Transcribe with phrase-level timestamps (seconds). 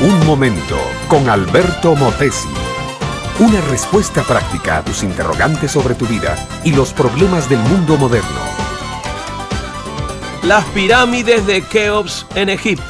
[0.00, 0.76] Un momento
[1.08, 2.48] con Alberto Motesi.
[3.40, 8.40] Una respuesta práctica a tus interrogantes sobre tu vida y los problemas del mundo moderno.
[10.44, 12.84] Las pirámides de Keops en Egipto.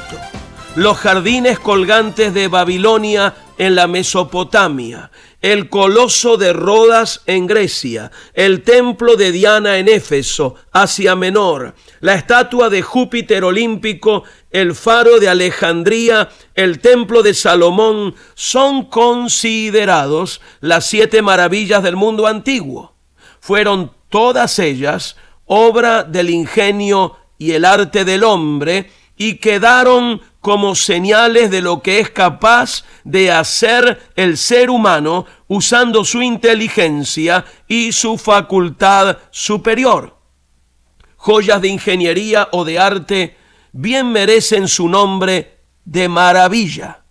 [0.76, 5.10] Los jardines colgantes de Babilonia en la Mesopotamia,
[5.42, 12.14] el coloso de Rodas en Grecia, el templo de Diana en Éfeso, Asia Menor, la
[12.14, 20.86] estatua de Júpiter olímpico, el faro de Alejandría, el templo de Salomón, son considerados las
[20.86, 22.94] siete maravillas del mundo antiguo.
[23.40, 25.16] Fueron todas ellas
[25.48, 32.00] obra del ingenio y el arte del hombre y quedaron como señales de lo que
[32.00, 40.16] es capaz de hacer el ser humano usando su inteligencia y su facultad superior.
[41.16, 43.36] Joyas de ingeniería o de arte
[43.72, 47.02] bien merecen su nombre de maravilla.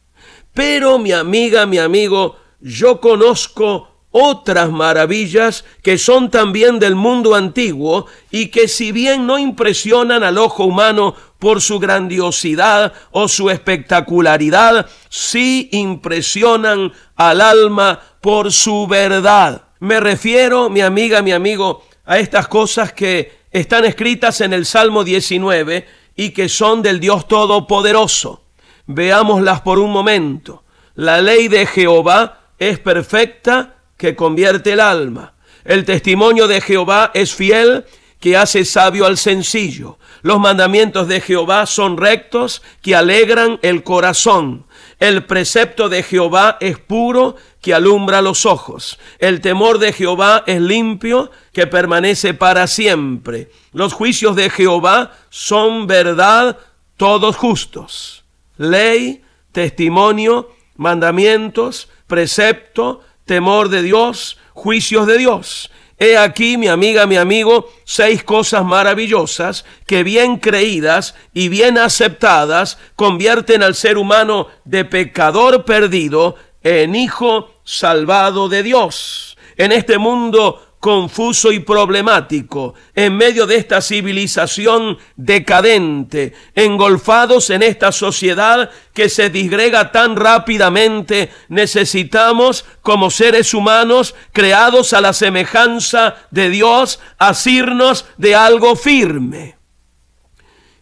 [0.53, 8.07] Pero mi amiga, mi amigo, yo conozco otras maravillas que son también del mundo antiguo
[8.31, 14.87] y que si bien no impresionan al ojo humano por su grandiosidad o su espectacularidad,
[15.09, 19.63] sí impresionan al alma por su verdad.
[19.79, 25.03] Me refiero, mi amiga, mi amigo, a estas cosas que están escritas en el Salmo
[25.03, 28.43] 19 y que son del Dios Todopoderoso.
[28.87, 30.63] Veámoslas por un momento.
[30.95, 35.33] La ley de Jehová es perfecta que convierte el alma.
[35.63, 37.85] El testimonio de Jehová es fiel
[38.19, 39.97] que hace sabio al sencillo.
[40.21, 44.65] Los mandamientos de Jehová son rectos que alegran el corazón.
[44.99, 48.97] El precepto de Jehová es puro que alumbra los ojos.
[49.19, 53.51] El temor de Jehová es limpio que permanece para siempre.
[53.73, 56.57] Los juicios de Jehová son verdad,
[56.97, 58.23] todos justos.
[58.57, 59.21] Ley,
[59.51, 65.69] testimonio, mandamientos, precepto, temor de Dios, juicios de Dios.
[65.99, 72.77] He aquí, mi amiga, mi amigo, seis cosas maravillosas que bien creídas y bien aceptadas
[72.95, 79.37] convierten al ser humano de pecador perdido en hijo salvado de Dios.
[79.55, 87.91] En este mundo confuso y problemático, en medio de esta civilización decadente, engolfados en esta
[87.91, 96.49] sociedad que se disgrega tan rápidamente, necesitamos, como seres humanos, creados a la semejanza de
[96.49, 99.57] Dios, asirnos de algo firme.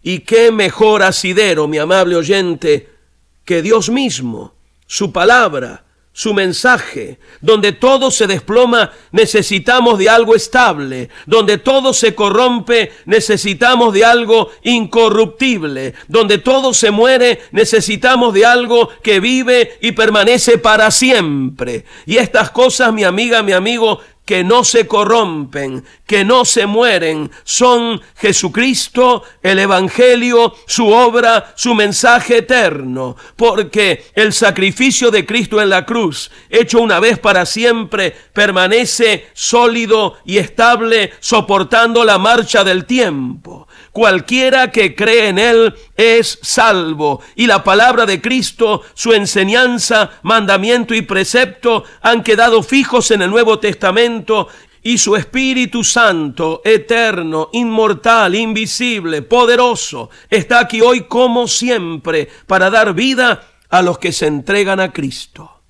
[0.04, 2.90] Y qué mejor asidero, mi amable oyente,
[3.46, 4.54] que Dios mismo,
[4.86, 5.85] su palabra,
[6.16, 7.20] su mensaje.
[7.42, 11.10] Donde todo se desploma, necesitamos de algo estable.
[11.26, 15.94] Donde todo se corrompe, necesitamos de algo incorruptible.
[16.08, 21.84] Donde todo se muere, necesitamos de algo que vive y permanece para siempre.
[22.06, 27.32] Y estas cosas, mi amiga, mi amigo, que no se corrompen, que no se mueren,
[27.44, 35.70] son Jesucristo, el Evangelio, su obra, su mensaje eterno, porque el sacrificio de Cristo en
[35.70, 42.86] la cruz, hecho una vez para siempre, permanece sólido y estable, soportando la marcha del
[42.86, 43.68] tiempo.
[43.92, 47.22] Cualquiera que cree en Él es salvo.
[47.36, 53.30] Y la palabra de Cristo, su enseñanza, mandamiento y precepto han quedado fijos en el
[53.30, 54.15] Nuevo Testamento
[54.84, 62.94] y su Espíritu Santo, eterno, inmortal, invisible, poderoso, está aquí hoy como siempre para dar
[62.94, 65.62] vida a los que se entregan a Cristo.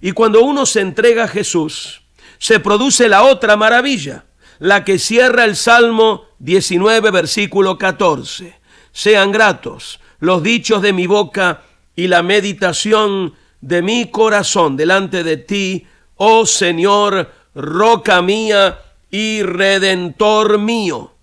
[0.00, 2.02] Y cuando uno se entrega a Jesús,
[2.38, 4.24] se produce la otra maravilla,
[4.58, 8.58] la que cierra el Salmo 19, versículo 14.
[8.92, 11.62] Sean gratos los dichos de mi boca
[11.94, 15.86] y la meditación de mi corazón delante de ti,
[16.16, 21.14] oh Señor, roca mía y redentor mío.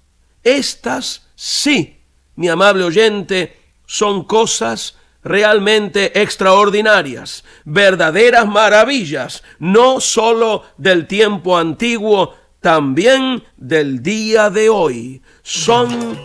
[0.44, 2.00] Estas sí,
[2.35, 13.44] mi amable oyente, son cosas realmente extraordinarias, verdaderas maravillas, no sólo del tiempo antiguo, también
[13.56, 15.21] del día de hoy.
[15.44, 16.18] Son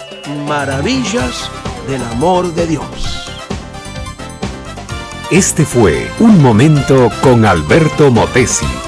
[0.47, 1.51] maravillas
[1.87, 3.31] del amor de Dios.
[5.31, 8.88] Este fue Un Momento con Alberto Motesi.